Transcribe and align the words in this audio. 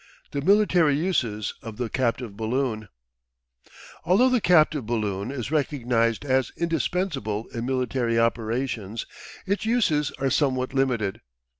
THE 0.31 0.41
MILITARY 0.41 0.97
USES 0.97 1.53
of 1.61 1.77
THE 1.77 1.87
CAPTIVE 1.87 2.35
BALLOON 2.35 2.89
Although 4.03 4.29
the 4.29 4.41
captive 4.41 4.87
balloon 4.87 5.29
is 5.29 5.51
recognised 5.51 6.25
as 6.25 6.51
indispensable 6.57 7.45
in 7.53 7.67
military 7.67 8.17
operations, 8.17 9.05
its 9.45 9.63
uses 9.63 10.09
are 10.17 10.31
somewhat 10.31 10.73
limited. 10.73 11.21